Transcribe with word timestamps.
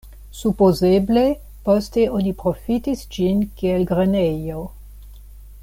Supozeble 0.35 1.25
poste 1.67 2.05
oni 2.19 2.33
profitis 2.39 3.05
ĝin 3.17 3.45
kiel 3.61 3.87
grenejo. 3.93 4.65